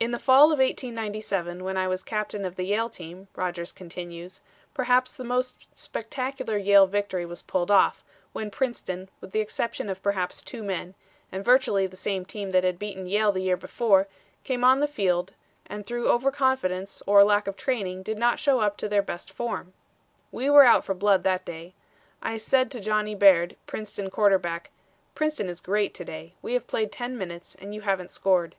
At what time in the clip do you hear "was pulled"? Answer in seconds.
7.26-7.70